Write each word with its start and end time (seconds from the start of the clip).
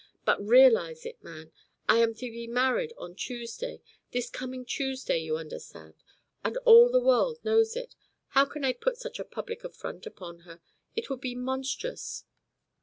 But 0.25 0.43
realise 0.43 1.05
it, 1.05 1.23
man. 1.23 1.51
I 1.87 1.97
am 1.99 2.15
to 2.15 2.31
be 2.31 2.47
married 2.47 2.91
on 2.97 3.13
Tuesday. 3.13 3.83
This 4.09 4.31
coming 4.31 4.65
Tuesday, 4.65 5.19
you 5.19 5.37
understand. 5.37 5.93
And 6.43 6.57
all 6.65 6.89
the 6.89 6.99
world 6.99 7.37
knows 7.43 7.75
it. 7.75 7.95
How 8.29 8.45
can 8.45 8.63
I 8.65 8.73
put 8.73 8.97
such 8.97 9.19
a 9.19 9.23
public 9.23 9.63
affront 9.63 10.07
upon 10.07 10.39
her. 10.39 10.59
It 10.95 11.11
would 11.11 11.21
be 11.21 11.35
monstrous." 11.35 12.23